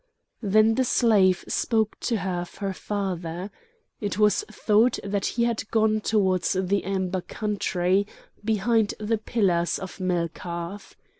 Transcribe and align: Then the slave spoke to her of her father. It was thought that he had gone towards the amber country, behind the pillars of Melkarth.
Then 0.41 0.73
the 0.73 0.83
slave 0.83 1.45
spoke 1.47 1.95
to 1.99 2.17
her 2.17 2.41
of 2.41 2.55
her 2.55 2.73
father. 2.73 3.51
It 3.99 4.17
was 4.17 4.41
thought 4.49 4.97
that 5.03 5.27
he 5.37 5.43
had 5.43 5.69
gone 5.69 5.99
towards 6.01 6.53
the 6.59 6.83
amber 6.85 7.21
country, 7.21 8.07
behind 8.43 8.95
the 8.99 9.19
pillars 9.19 9.77
of 9.77 9.99
Melkarth. 9.99 10.95